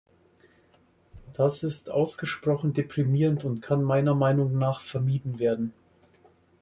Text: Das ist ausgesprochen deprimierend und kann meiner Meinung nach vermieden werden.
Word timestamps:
Das 1.33 1.61
ist 1.61 1.91
ausgesprochen 1.91 2.73
deprimierend 2.73 3.43
und 3.45 3.61
kann 3.61 3.83
meiner 3.83 4.15
Meinung 4.15 4.57
nach 4.57 4.81
vermieden 4.81 5.37
werden. 5.37 5.73